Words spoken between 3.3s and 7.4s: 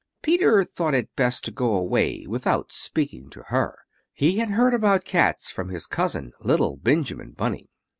her; he had heard about cats from his cousin, little Benjamin